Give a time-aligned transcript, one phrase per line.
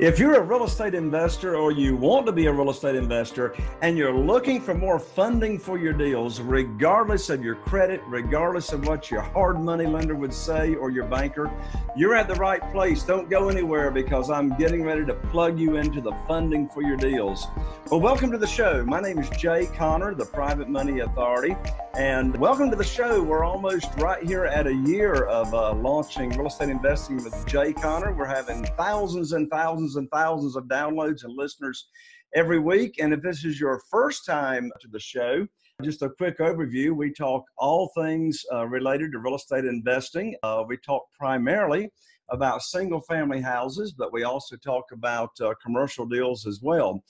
[0.00, 3.54] If you're a real estate investor or you want to be a real estate investor
[3.82, 8.86] and you're looking for more funding for your deals, regardless of your credit, regardless of
[8.86, 11.50] what your hard money lender would say or your banker,
[11.94, 13.02] you're at the right place.
[13.02, 16.96] Don't go anywhere because I'm getting ready to plug you into the funding for your
[16.96, 17.46] deals.
[17.90, 18.82] Well, welcome to the show.
[18.86, 21.54] My name is Jay Conner, the Private Money Authority,
[21.94, 23.22] and welcome to the show.
[23.22, 27.74] We're almost right here at a year of uh, launching real estate investing with Jay
[27.74, 28.14] Conner.
[28.14, 31.88] We're having thousands and thousands thousands and thousands of downloads and listeners
[32.34, 32.96] every week.
[33.00, 35.46] And if this is your first time to the show,
[35.82, 36.92] just a quick overview.
[36.92, 40.36] We talk all things uh, related to real estate investing.
[40.42, 41.88] Uh, we talk primarily
[42.30, 47.02] about single family houses, but we also talk about uh, commercial deals as well.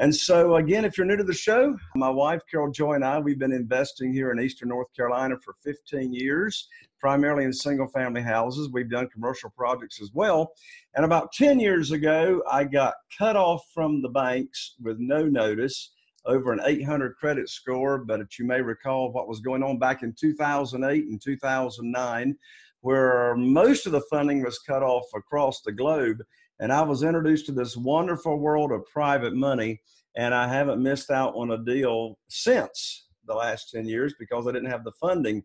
[0.00, 3.18] And so, again, if you're new to the show, my wife, Carol Joy, and I,
[3.18, 6.68] we've been investing here in Eastern North Carolina for 15 years,
[6.98, 8.70] primarily in single family houses.
[8.72, 10.52] We've done commercial projects as well.
[10.94, 15.92] And about 10 years ago, I got cut off from the banks with no notice
[16.24, 17.98] over an 800 credit score.
[17.98, 22.38] But you may recall what was going on back in 2008 and 2009,
[22.80, 26.22] where most of the funding was cut off across the globe.
[26.60, 29.80] And I was introduced to this wonderful world of private money,
[30.16, 34.52] and I haven't missed out on a deal since the last 10 years because I
[34.52, 35.42] didn't have the funding.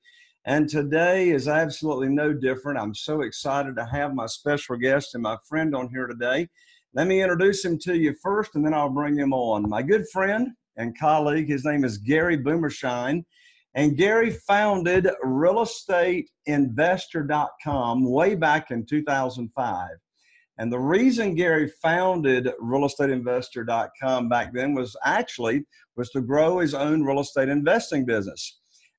[0.45, 2.79] And today is absolutely no different.
[2.79, 6.49] I'm so excited to have my special guest and my friend on here today.
[6.95, 9.69] Let me introduce him to you first, and then I'll bring him on.
[9.69, 13.25] My good friend and colleague, his name is Gary Boomershine.
[13.75, 19.89] And Gary founded realestateinvestor.com way back in 2005.
[20.59, 25.65] And the reason Gary founded realestateinvestor.com back then was actually
[25.97, 28.59] was to grow his own real estate investing business.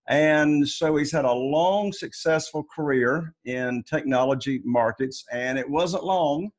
[0.10, 6.50] And so he's had a long successful career in technology markets and it wasn't long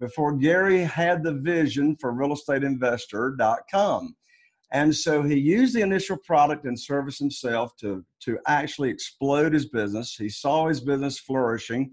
[0.00, 4.16] before Gary had the vision for realestateinvestor.com.
[4.74, 9.68] And so he used the initial product and service himself to, to actually explode his
[9.68, 10.16] business.
[10.16, 11.92] He saw his business flourishing.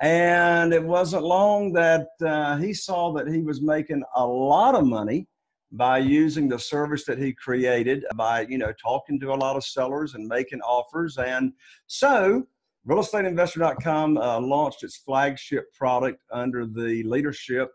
[0.00, 4.86] And it wasn't long that uh, he saw that he was making a lot of
[4.86, 5.28] money
[5.72, 9.64] by using the service that he created by you know talking to a lot of
[9.64, 11.52] sellers and making offers and
[11.88, 12.46] so
[12.86, 17.70] realestateinvestor.com uh, launched its flagship product under the leadership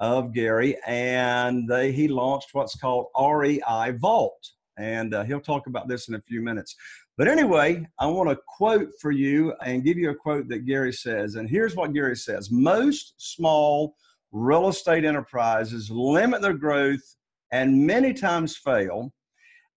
[0.00, 4.50] of Gary, and they, he launched what's called REI Vault.
[4.78, 6.76] And uh, he'll talk about this in a few minutes.
[7.16, 10.92] But anyway, I want to quote for you and give you a quote that Gary
[10.92, 11.34] says.
[11.34, 13.96] And here's what Gary says Most small
[14.30, 17.16] real estate enterprises limit their growth
[17.50, 19.12] and many times fail.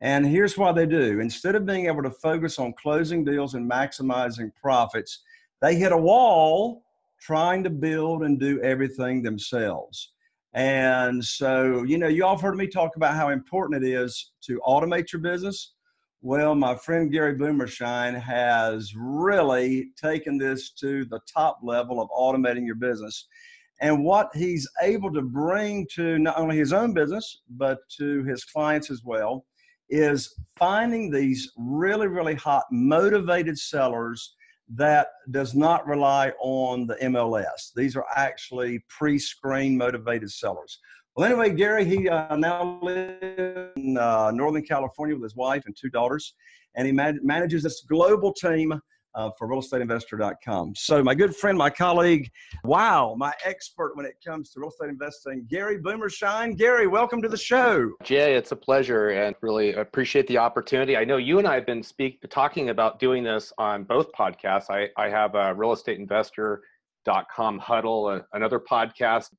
[0.01, 3.69] And here's why they do instead of being able to focus on closing deals and
[3.69, 5.23] maximizing profits,
[5.61, 6.83] they hit a wall
[7.21, 10.11] trying to build and do everything themselves.
[10.53, 14.59] And so, you know, you all heard me talk about how important it is to
[14.67, 15.73] automate your business.
[16.21, 22.65] Well, my friend Gary Boomershine has really taken this to the top level of automating
[22.65, 23.27] your business.
[23.79, 28.43] And what he's able to bring to not only his own business, but to his
[28.43, 29.45] clients as well,
[29.89, 34.35] is finding these really, really hot, motivated sellers
[34.75, 37.71] that does not rely on the MLS.
[37.75, 40.79] These are actually pre-screened motivated sellers.
[41.15, 45.75] Well, anyway, Gary, he uh, now lives in uh, Northern California with his wife and
[45.75, 46.35] two daughters,
[46.75, 48.79] and he man- manages this global team
[49.15, 50.75] uh, for realestateinvestor.com.
[50.75, 52.29] So, my good friend, my colleague,
[52.63, 56.55] wow, my expert when it comes to real estate investing, Gary Boomershine.
[56.55, 57.91] Gary, welcome to the show.
[58.03, 60.95] Jay, it's a pleasure and really appreciate the opportunity.
[60.97, 64.69] I know you and I have been speak talking about doing this on both podcasts.
[64.69, 69.29] I, I have a realestateinvestor.com huddle, a, another podcast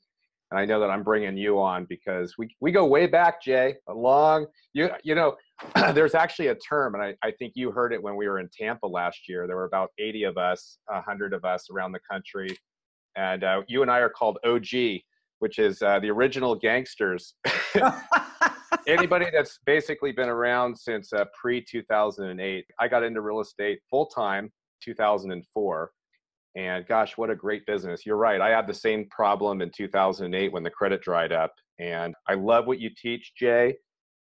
[0.53, 3.77] and I know that I'm bringing you on because we, we go way back, Jay,
[3.89, 5.35] a long, you, you know,
[5.94, 8.49] there's actually a term, and I, I think you heard it when we were in
[8.56, 9.47] Tampa last year.
[9.47, 12.56] There were about 80 of us, 100 of us around the country.
[13.17, 15.00] And uh, you and I are called OG,
[15.41, 17.35] which is uh, the original gangsters.
[18.87, 22.64] Anybody that's basically been around since uh, pre 2008.
[22.81, 24.50] I got into real estate full time
[24.82, 25.93] 2004
[26.55, 28.05] and gosh, what a great business.
[28.05, 28.41] You're right.
[28.41, 31.53] I had the same problem in 2008 when the credit dried up.
[31.79, 33.75] And I love what you teach, Jay.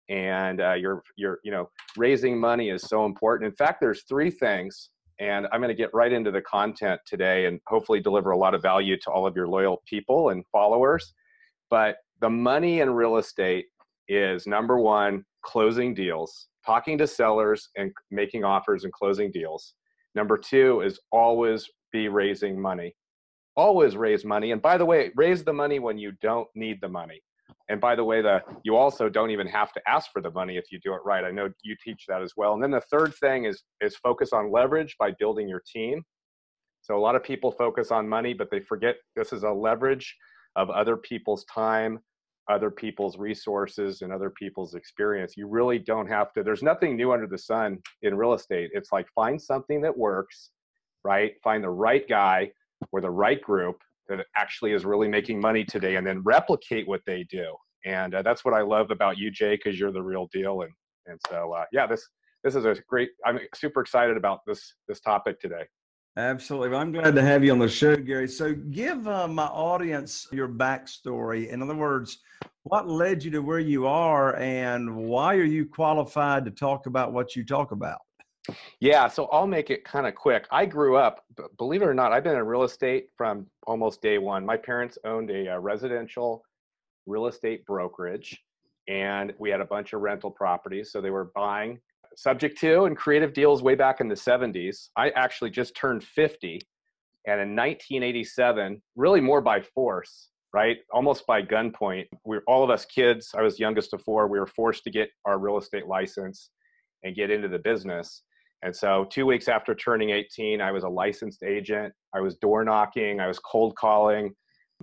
[0.09, 3.47] And uh, you're, you're, you know, raising money is so important.
[3.49, 4.89] In fact, there's three things,
[5.19, 8.55] and I'm going to get right into the content today and hopefully deliver a lot
[8.55, 11.13] of value to all of your loyal people and followers.
[11.69, 13.65] But the money in real estate
[14.07, 19.75] is number one, closing deals, talking to sellers and making offers and closing deals.
[20.15, 22.95] Number two is always be raising money.
[23.55, 24.51] Always raise money.
[24.51, 27.21] And by the way, raise the money when you don't need the money.
[27.69, 30.57] And by the way, the you also don't even have to ask for the money
[30.57, 31.23] if you do it right.
[31.23, 32.53] I know you teach that as well.
[32.53, 36.03] And then the third thing is is focus on leverage by building your team.
[36.81, 40.15] So a lot of people focus on money, but they forget this is a leverage
[40.55, 41.99] of other people's time,
[42.49, 45.35] other people's resources, and other people's experience.
[45.37, 46.43] You really don't have to.
[46.43, 48.71] There's nothing new under the sun in real estate.
[48.73, 50.51] It's like find something that works
[51.03, 51.33] right?
[51.43, 52.51] Find the right guy
[52.91, 57.01] or the right group that actually is really making money today and then replicate what
[57.05, 57.55] they do.
[57.85, 60.61] And uh, that's what I love about you, Jay, because you're the real deal.
[60.63, 60.71] And,
[61.05, 62.07] and so, uh, yeah, this,
[62.43, 65.63] this is a great, I'm super excited about this, this topic today.
[66.17, 66.69] Absolutely.
[66.69, 68.27] Well, I'm glad to have you on the show, Gary.
[68.27, 71.47] So, give uh, my audience your backstory.
[71.47, 72.19] In other words,
[72.63, 77.13] what led you to where you are, and why are you qualified to talk about
[77.13, 77.99] what you talk about?
[78.79, 80.47] Yeah, so I'll make it kind of quick.
[80.51, 81.25] I grew up,
[81.57, 84.45] believe it or not, I've been in real estate from almost day one.
[84.45, 86.43] My parents owned a, a uh, residential
[87.05, 88.41] real estate brokerage,
[88.87, 90.91] and we had a bunch of rental properties.
[90.91, 91.79] So they were buying
[92.15, 94.89] subject to and creative deals way back in the 70s.
[94.95, 96.61] I actually just turned 50,
[97.27, 100.77] and in 1987, really more by force, right?
[100.91, 102.05] Almost by gunpoint.
[102.25, 103.31] We are all of us kids.
[103.37, 104.27] I was youngest of four.
[104.27, 106.49] We were forced to get our real estate license
[107.03, 108.23] and get into the business.
[108.61, 111.93] And so, two weeks after turning 18, I was a licensed agent.
[112.13, 114.31] I was door knocking, I was cold calling.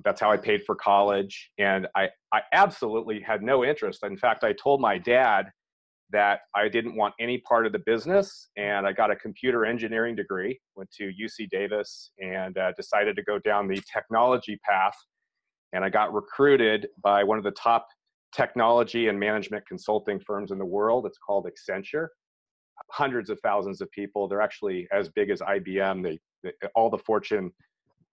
[0.05, 1.51] That's how I paid for college.
[1.59, 4.01] And I, I absolutely had no interest.
[4.05, 5.47] In fact, I told my dad
[6.11, 8.49] that I didn't want any part of the business.
[8.57, 13.23] And I got a computer engineering degree, went to UC Davis, and uh, decided to
[13.23, 14.95] go down the technology path.
[15.73, 17.87] And I got recruited by one of the top
[18.35, 21.07] technology and management consulting firms in the world.
[21.07, 22.09] It's called Accenture
[22.91, 24.29] hundreds of thousands of people.
[24.29, 26.03] They're actually as big as IBM.
[26.03, 27.53] They, they, all the Fortune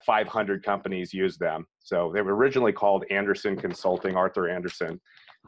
[0.06, 1.66] 500 companies use them.
[1.80, 5.00] So they were originally called Andersen Consulting, Arthur Andersen.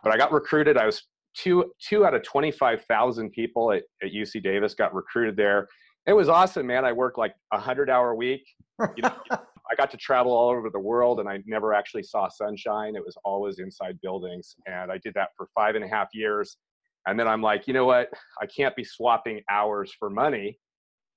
[0.03, 0.77] But I got recruited.
[0.77, 1.03] I was
[1.35, 5.67] two two out of 25,000 people at, at UC Davis got recruited there.
[6.07, 6.85] It was awesome, man.
[6.85, 8.45] I worked like a hundred hour week.
[8.79, 12.29] You know, I got to travel all over the world, and I never actually saw
[12.29, 12.95] sunshine.
[12.95, 16.57] It was always inside buildings, and I did that for five and a half years.
[17.07, 18.09] And then I'm like, you know what?
[18.41, 20.59] I can't be swapping hours for money.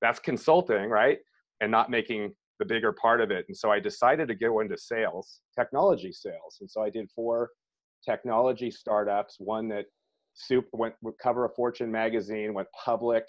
[0.01, 1.19] That's consulting, right?
[1.61, 3.45] and not making the bigger part of it.
[3.49, 6.59] And so I decided to go into sales, technology sales.
[6.61, 7.51] And so I did four
[8.05, 9.87] technology startups, one that
[10.35, 13.25] soup went would cover a Fortune magazine, went public.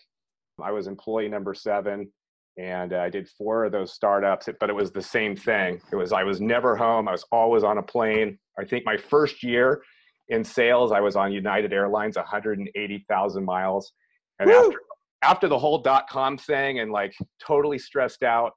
[0.62, 2.12] I was employee number seven,
[2.58, 4.50] and uh, I did four of those startups.
[4.60, 5.82] But it was the same thing.
[5.92, 7.08] It was I was never home.
[7.08, 8.38] I was always on a plane.
[8.60, 9.82] I think my first year
[10.29, 13.91] in sales, I was on United Airlines, 180,000 miles,
[14.39, 14.67] and Woo!
[14.67, 14.79] after
[15.21, 17.13] after the whole dot com thing, and like
[17.45, 18.53] totally stressed out,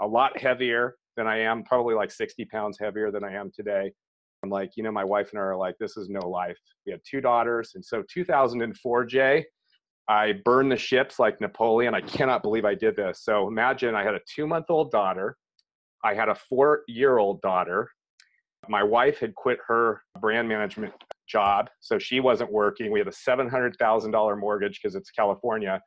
[0.00, 3.92] a lot heavier than I am, probably like 60 pounds heavier than I am today.
[4.42, 6.58] I'm like, you know, my wife and I are like, this is no life.
[6.84, 7.72] We have two daughters.
[7.74, 9.44] And so 2004, Jay,
[10.08, 11.94] I burned the ships like Napoleon.
[11.94, 13.20] I cannot believe I did this.
[13.22, 15.36] So imagine I had a two month old daughter.
[16.04, 17.88] I had a four year old daughter.
[18.68, 20.92] My wife had quit her brand management
[21.32, 21.70] job.
[21.80, 22.92] So she wasn't working.
[22.92, 25.80] We had a $700,000 mortgage because it's California.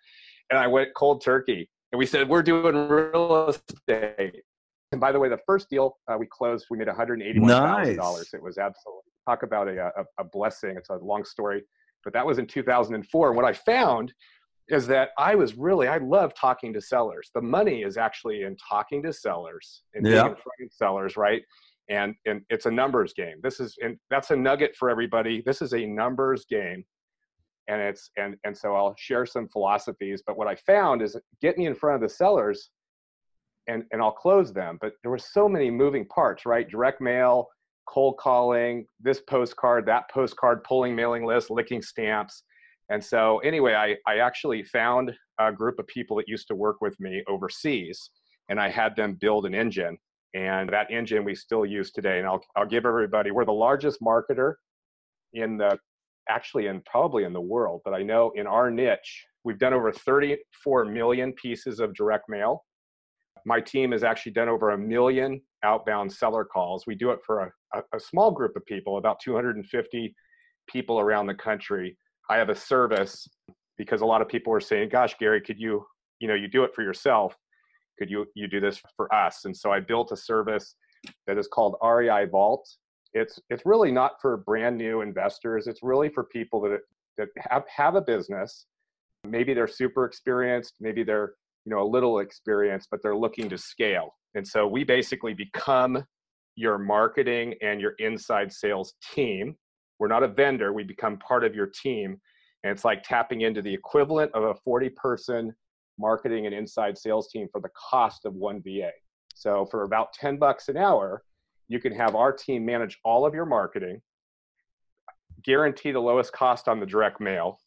[0.50, 1.70] And I went cold turkey.
[1.92, 4.44] And we said, we're doing real estate.
[4.92, 7.38] And by the way, the first deal uh, we closed, we made $181,000.
[7.98, 8.34] Nice.
[8.34, 10.75] It was absolutely talk about a, a, a blessing.
[10.78, 11.64] It's a long story,
[12.04, 13.28] but that was in 2004.
[13.28, 14.14] And what I found
[14.68, 17.30] is that I was really, I love talking to sellers.
[17.36, 20.24] The money is actually in talking to sellers and yeah.
[20.24, 21.44] being in front of sellers, right?
[21.89, 23.38] And, and it's a numbers game.
[23.44, 25.44] This is, and that's a nugget for everybody.
[25.46, 26.84] This is a numbers game
[27.68, 31.58] and it's and and so i'll share some philosophies but what i found is get
[31.58, 32.70] me in front of the sellers
[33.68, 37.48] and and i'll close them but there were so many moving parts right direct mail
[37.88, 42.44] cold calling this postcard that postcard pulling mailing lists licking stamps
[42.89, 46.77] and so anyway i i actually found a group of people that used to work
[46.82, 48.12] with me overseas
[48.50, 49.98] and i had them build an engine
[50.36, 54.00] and that engine we still use today and i'll, I'll give everybody we're the largest
[54.01, 54.54] marketer
[55.34, 55.80] in the
[56.30, 59.92] actually and probably in the world, but I know in our niche, we've done over
[59.92, 62.65] 34 million pieces of direct mail.
[63.46, 66.86] My team has actually done over a million outbound seller calls.
[66.88, 70.15] We do it for a, a, small group of people, about 250
[70.68, 71.96] people around the country.
[72.30, 73.27] I have a service
[73.77, 75.86] because a lot of people are saying, gosh, Gary, could you,
[76.20, 77.36] you know, you do it for yourself.
[77.98, 79.46] Could you, you do this for us?
[79.46, 80.75] And so I built a service
[81.28, 82.68] that is called REI Vault.
[83.14, 85.68] It's it's really not for brand new investors.
[85.68, 86.80] It's really for people that
[87.18, 88.66] that have have a business.
[89.25, 91.34] Maybe they're super experienced maybe they're
[91.66, 94.16] you know a little experienced but they're looking to scale.
[94.36, 96.04] And so we basically become
[96.56, 99.56] your marketing and your inside sales team.
[100.00, 100.74] We're not a vendor.
[100.74, 102.20] We become part of your team.
[102.64, 105.56] And it's like tapping into the equivalent of a 40 person
[106.00, 108.92] marketing and inside sales team for the cost of one va
[109.34, 111.24] so for about 10 bucks an hour
[111.68, 114.02] you can have our team manage all of your marketing,
[115.44, 117.60] guarantee the lowest cost on the direct mail,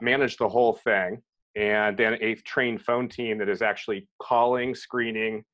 [0.00, 1.22] manage the whole thing,
[1.56, 5.44] and then a trained phone team that is actually calling, screening,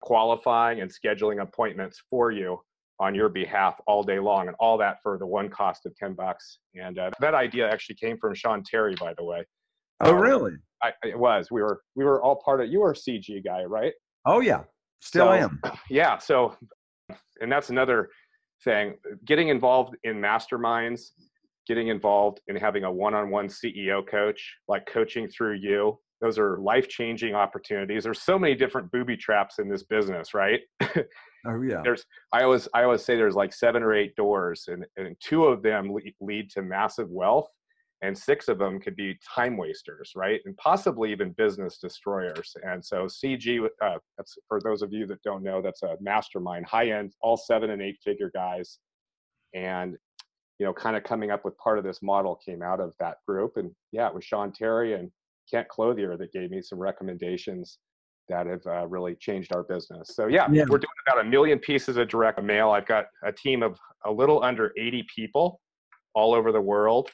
[0.00, 2.60] qualifying, and scheduling appointments for you
[2.98, 6.14] on your behalf all day long, and all that for the one cost of ten
[6.14, 6.58] bucks.
[6.74, 9.44] And uh, that idea actually came from Sean Terry, by the way.
[10.00, 10.52] Oh, um, really?
[10.82, 11.50] I, it was.
[11.50, 12.68] We were we were all part of.
[12.68, 13.92] You were a CG guy, right?
[14.26, 14.62] Oh yeah,
[15.00, 15.60] still so, am.
[15.90, 16.18] Yeah.
[16.18, 16.56] So
[17.40, 18.10] and that's another
[18.64, 18.94] thing
[19.24, 21.10] getting involved in masterminds
[21.66, 27.34] getting involved in having a one-on-one ceo coach like coaching through you those are life-changing
[27.34, 32.42] opportunities there's so many different booby traps in this business right oh yeah there's i
[32.42, 35.96] always i always say there's like seven or eight doors and, and two of them
[36.20, 37.48] lead to massive wealth
[38.02, 40.40] and six of them could be time wasters, right?
[40.46, 42.54] And possibly even business destroyers.
[42.62, 46.66] And so CG, uh, that's for those of you that don't know, that's a mastermind,
[46.66, 48.78] high end, all seven and eight figure guys.
[49.54, 49.96] And
[50.58, 53.16] you know, kind of coming up with part of this model came out of that
[53.26, 53.56] group.
[53.56, 55.10] And yeah, it was Sean Terry and
[55.50, 57.78] Kent Clothier that gave me some recommendations
[58.28, 60.14] that have uh, really changed our business.
[60.14, 62.70] So yeah, yeah, we're doing about a million pieces of direct mail.
[62.70, 65.60] I've got a team of a little under 80 people
[66.14, 67.10] all over the world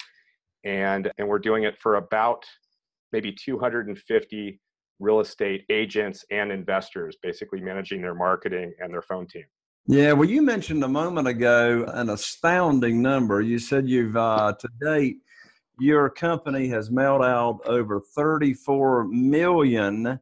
[0.66, 2.44] and and we're doing it for about
[3.12, 4.60] maybe 250
[4.98, 9.44] real estate agents and investors basically managing their marketing and their phone team
[9.86, 14.68] yeah well you mentioned a moment ago an astounding number you said you've uh, to
[14.82, 15.18] date
[15.78, 20.18] your company has mailed out over 34 million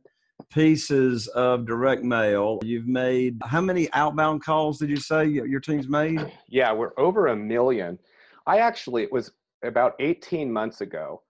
[0.50, 2.58] pieces of direct mail.
[2.62, 6.20] You've made how many outbound calls did you say your team's made?
[6.48, 7.98] Yeah, we're over a million.
[8.46, 9.30] I actually it was
[9.64, 11.22] about 18 months ago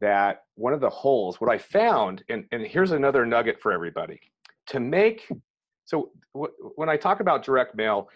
[0.00, 4.20] that one of the holes, what I found, and, and here's another nugget for everybody
[4.68, 5.28] to make.
[5.84, 8.08] So, w- when I talk about direct mail,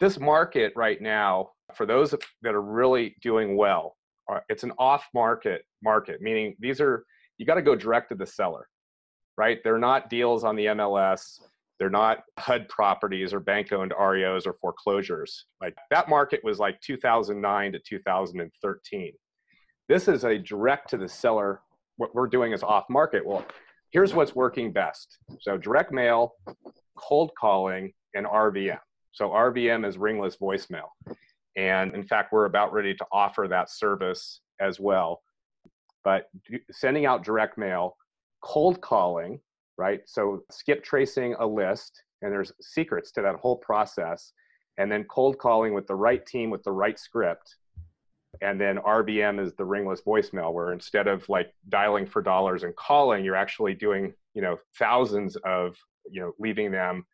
[0.00, 2.10] this market right now, for those
[2.42, 3.96] that are really doing well,
[4.32, 7.04] uh, it's an off market market, meaning these are,
[7.38, 8.68] you got to go direct to the seller.
[9.36, 9.58] right?
[9.64, 11.40] They're not deals on the MLS.
[11.80, 15.46] They're not HUD properties or bank owned REOs or foreclosures.
[15.62, 19.12] Like that market was like 2009 to 2013.
[19.88, 21.62] This is a direct to the seller.
[21.96, 23.26] What we're doing is off market.
[23.26, 23.46] Well,
[23.92, 25.16] here's what's working best.
[25.40, 26.34] So direct mail,
[26.96, 28.78] cold calling, and RVM.
[29.12, 30.88] So RVM is ringless voicemail.
[31.56, 35.22] And in fact, we're about ready to offer that service as well.
[36.04, 36.26] But
[36.70, 37.96] sending out direct mail,
[38.42, 39.40] cold calling,
[39.80, 40.02] right?
[40.04, 44.34] So skip tracing a list, and there's secrets to that whole process.
[44.76, 47.56] And then cold calling with the right team with the right script.
[48.42, 52.76] And then RVM is the ringless voicemail, where instead of like dialing for dollars and
[52.76, 55.76] calling, you're actually doing, you know, thousands of,
[56.10, 57.06] you know, leaving them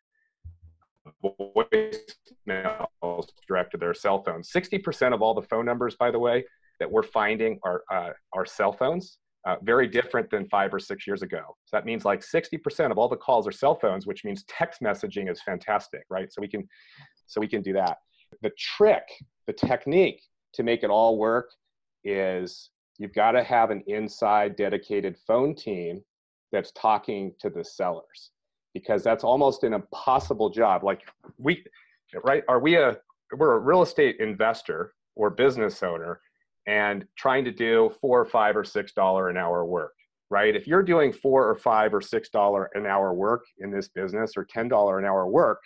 [1.23, 4.41] voicemails direct to their cell phone.
[4.41, 6.43] 60% of all the phone numbers, by the way,
[6.79, 11.07] that we're finding are, uh, are cell phones uh, very different than five or six
[11.07, 11.39] years ago.
[11.63, 14.81] So that means like 60% of all the calls are cell phones, which means text
[14.81, 16.31] messaging is fantastic, right?
[16.31, 16.67] So we can,
[17.27, 17.99] so we can do that.
[18.41, 19.03] The trick,
[19.45, 20.21] the technique
[20.53, 21.49] to make it all work
[22.03, 26.01] is you've got to have an inside dedicated phone team
[26.51, 28.31] that's talking to the sellers
[28.73, 30.83] because that's almost an impossible job.
[30.83, 31.03] Like
[31.37, 31.63] we,
[32.25, 32.43] right?
[32.49, 32.97] Are we a,
[33.37, 36.19] we're a real estate investor or business owner
[36.67, 39.93] and trying to do four or five or six dollar an hour work
[40.29, 40.57] right?
[40.57, 44.33] If you're doing four or five or six dollar an hour work in this business
[44.35, 45.61] or ten dollar an hour work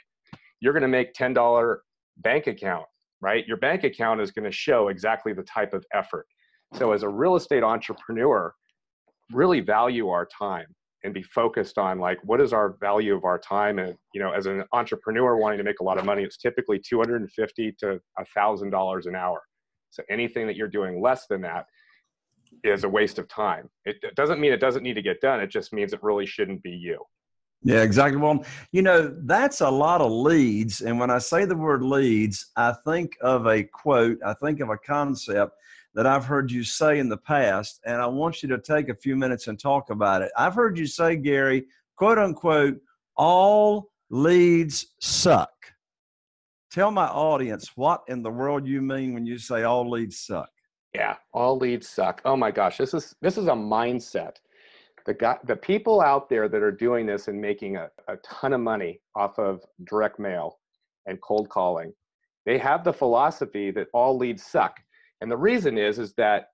[0.60, 1.82] you're going to make ten dollar
[2.18, 2.86] bank account
[3.22, 3.46] right?
[3.48, 6.26] Your bank account is going to show exactly the type of effort.
[6.74, 8.54] So as a real estate entrepreneur
[9.32, 10.66] really value our time
[11.04, 13.80] and be focused on like what is our value of our time?
[13.80, 16.80] And you know as an entrepreneur wanting to make a lot of money it's typically
[16.80, 19.42] 250 to a thousand dollars an hour
[19.92, 21.68] so anything that you're doing less than that
[22.64, 23.70] is a waste of time.
[23.86, 25.40] It, doesn't mean it doesn't need to get done.
[25.40, 27.04] It just means it really shouldn't be you.
[27.64, 28.20] Yeah, exactly.
[28.20, 30.82] Well, you know, that's a lot of leads.
[30.82, 34.70] And when I say the word leads, I think of a quote, I think of
[34.70, 35.54] a concept
[35.94, 37.82] that I've heard you say in the past.
[37.86, 40.32] And I want you to take a few minutes and talk about it.
[40.38, 41.66] I've heard you say, Gary,
[41.98, 42.80] quote unquote,
[43.16, 45.52] all leads suck.
[46.72, 50.50] Tell my audience what in the world you mean when you say all leads suck.
[50.96, 52.22] Yeah, all leads suck.
[52.24, 54.38] Oh my gosh, this is this is a mindset.
[55.06, 58.54] The guy, the people out there that are doing this and making a, a ton
[58.54, 60.60] of money off of direct mail
[61.08, 61.92] and cold calling,
[62.46, 64.80] they have the philosophy that all leads suck.
[65.20, 66.48] And the reason is is that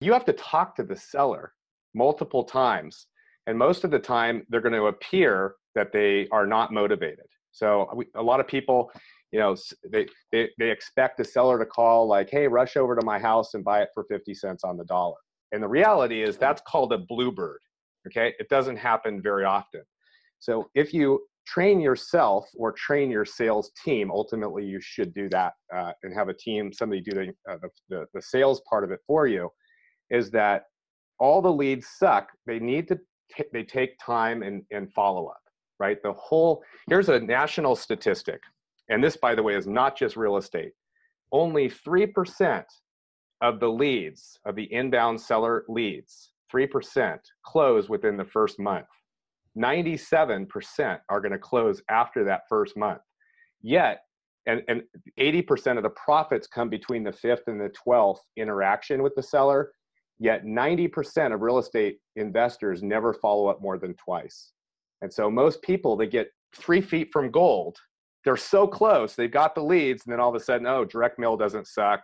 [0.00, 1.54] you have to talk to the seller
[1.92, 3.08] multiple times.
[3.48, 7.26] And most of the time they're going to appear that they are not motivated.
[7.50, 8.92] So we, a lot of people,
[9.32, 9.56] you know
[9.90, 13.54] they, they they expect the seller to call like hey rush over to my house
[13.54, 15.16] and buy it for 50 cents on the dollar.
[15.52, 17.60] And the reality is that's called a bluebird
[18.06, 18.34] okay?
[18.38, 19.82] It doesn't happen very often.
[20.38, 25.52] So if you train yourself or train your sales team ultimately you should do that
[25.74, 27.56] uh, and have a team somebody do the, uh,
[27.88, 29.48] the, the sales part of it for you
[30.10, 30.64] is that
[31.18, 32.28] all the leads suck.
[32.46, 32.98] They need to
[33.34, 35.40] t- they take time and, and follow up
[35.80, 36.00] right?
[36.02, 38.40] The whole here's a national statistic
[38.90, 40.72] and this, by the way, is not just real estate.
[41.32, 42.64] Only 3%
[43.40, 48.86] of the leads, of the inbound seller leads, 3% close within the first month.
[49.56, 53.00] 97% are going to close after that first month.
[53.62, 54.00] Yet,
[54.46, 54.82] and, and
[55.18, 59.70] 80% of the profits come between the fifth and the 12th interaction with the seller.
[60.18, 64.52] Yet 90% of real estate investors never follow up more than twice.
[65.02, 67.78] And so most people, they get three feet from gold
[68.24, 69.14] they're so close.
[69.14, 72.02] They've got the leads, and then all of a sudden, oh, direct mail doesn't suck,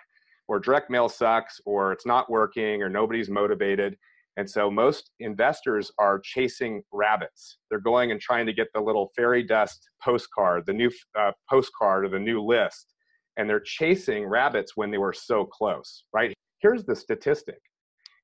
[0.48, 3.96] or direct mail sucks, or it's not working, or nobody's motivated.
[4.38, 7.58] And so most investors are chasing rabbits.
[7.70, 12.04] They're going and trying to get the little fairy dust postcard, the new uh, postcard
[12.04, 12.94] or the new list.
[13.38, 16.34] And they're chasing rabbits when they were so close, right?
[16.60, 17.60] Here's the statistic.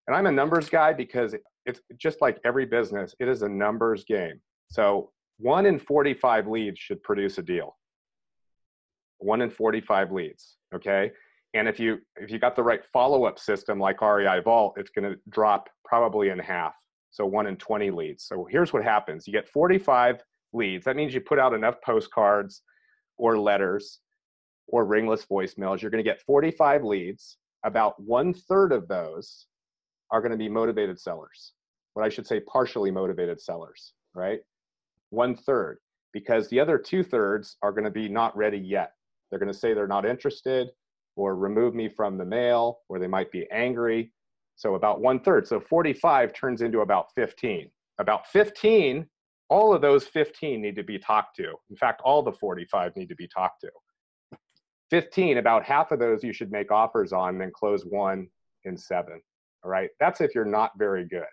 [0.06, 4.04] And I'm a numbers guy because it's just like every business, it is a numbers
[4.04, 4.40] game.
[4.70, 7.76] So one in 45 leads should produce a deal
[9.24, 11.10] one in 45 leads okay?
[11.54, 15.10] And if you if you got the right follow-up system like rei vault it's going
[15.10, 16.74] to drop probably in half
[17.10, 18.24] so one in 20 leads.
[18.24, 19.26] So here's what happens.
[19.26, 20.22] You get 45
[20.54, 20.86] leads.
[20.86, 22.62] That means you put out enough postcards
[23.18, 24.00] or letters
[24.66, 25.82] or ringless voicemails.
[25.82, 27.36] You're going to get 45 leads.
[27.64, 29.46] About one third of those
[30.10, 31.52] are going to be motivated sellers.
[31.92, 34.40] What i should say partially motivated sellers right?
[35.10, 35.78] One third
[36.12, 38.92] because the other two thirds are going to be not ready yet
[39.32, 40.68] they're going to say they're not interested
[41.16, 44.12] or remove me from the mail or they might be angry.
[44.54, 45.48] So about one third.
[45.48, 47.68] So 45 turns into about 15
[47.98, 49.06] about 15,
[49.48, 51.54] all of those 15 need to be talked to.
[51.70, 53.70] In fact, all the 45 need to be talked to.
[54.90, 58.26] 15, about half of those you should make offers on, then close one
[58.64, 59.20] in seven.
[59.64, 59.88] All right.
[60.00, 61.24] That's if you're not very good.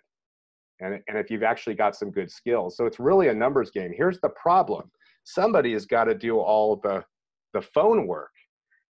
[0.80, 2.76] And, and if you've actually got some good skills.
[2.76, 3.92] So it's really a numbers game.
[3.94, 4.90] Here's the problem
[5.24, 7.04] somebody has got to do all the,
[7.52, 8.30] the phone work.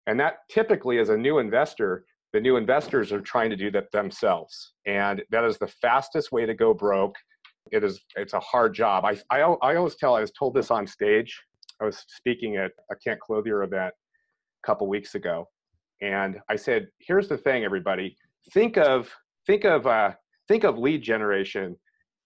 [0.07, 3.91] And that typically, as a new investor, the new investors are trying to do that
[3.91, 4.73] themselves.
[4.85, 7.15] And that is the fastest way to go broke.
[7.71, 9.05] It is, it's a hard job.
[9.05, 11.39] I, I, I always tell, I was told this on stage.
[11.81, 13.93] I was speaking at a Kent Clothier event
[14.63, 15.47] a couple weeks ago.
[16.01, 18.15] And I said, here's the thing, everybody.
[18.53, 19.09] Think of,
[19.45, 20.13] think of, uh,
[20.47, 21.75] think of lead generation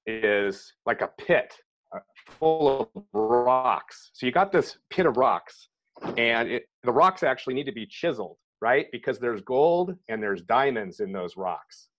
[0.05, 1.53] is like a pit
[1.95, 4.11] uh, full of rocks.
[4.13, 5.69] So you got this pit of rocks,
[6.17, 8.87] and it, the rocks actually need to be chiseled, right?
[8.91, 11.89] Because there's gold and there's diamonds in those rocks,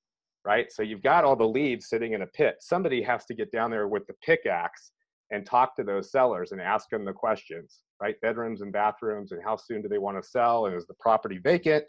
[0.45, 0.71] right?
[0.71, 2.57] So you've got all the leads sitting in a pit.
[2.61, 4.93] Somebody has to get down there with the pickaxe
[5.31, 8.21] and talk to those sellers and ask them the questions, right?
[8.21, 10.67] Bedrooms and bathrooms, and how soon do they want to sell?
[10.67, 11.85] And is the property vacant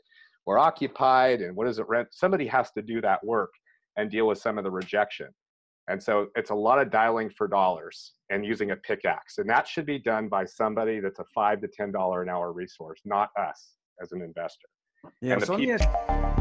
[0.46, 1.42] or occupied?
[1.42, 2.08] And what does it rent?
[2.12, 3.52] Somebody has to do that work
[3.98, 5.28] and deal with some of the rejection.
[5.88, 9.38] And so it's a lot of dialing for dollars and using a pickaxe.
[9.38, 12.52] And that should be done by somebody that's a five to ten dollar an hour
[12.52, 14.68] resource, not us as an investor.
[15.22, 15.38] Yeah.
[15.40, 16.35] So people-